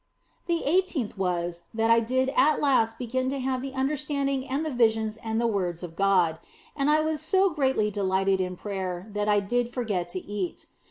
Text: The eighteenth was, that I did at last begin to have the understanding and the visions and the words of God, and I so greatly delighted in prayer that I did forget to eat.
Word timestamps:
The 0.47 0.63
eighteenth 0.65 1.15
was, 1.15 1.65
that 1.75 1.91
I 1.91 1.99
did 1.99 2.29
at 2.35 2.59
last 2.59 2.97
begin 2.97 3.29
to 3.29 3.37
have 3.37 3.61
the 3.61 3.75
understanding 3.75 4.47
and 4.49 4.65
the 4.65 4.71
visions 4.73 5.17
and 5.17 5.39
the 5.39 5.45
words 5.45 5.83
of 5.83 5.95
God, 5.95 6.39
and 6.75 6.89
I 6.89 7.13
so 7.17 7.51
greatly 7.51 7.91
delighted 7.91 8.41
in 8.41 8.55
prayer 8.55 9.05
that 9.13 9.29
I 9.29 9.39
did 9.41 9.71
forget 9.71 10.09
to 10.09 10.19
eat. 10.19 10.65